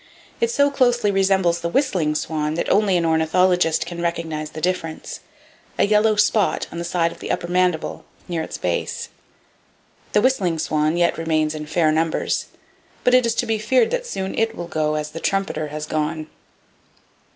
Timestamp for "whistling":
1.69-2.15, 10.21-10.57